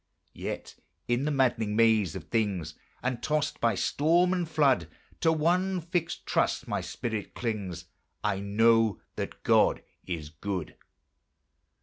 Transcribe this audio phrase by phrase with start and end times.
[0.33, 0.77] Yet,
[1.07, 4.87] in the maddening maze of things, And tossed by storm and flood,
[5.19, 7.85] To one fixed trust my spirit clings;
[8.23, 10.75] I know that God is good!